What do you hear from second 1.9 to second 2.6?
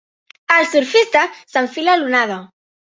a l'onada.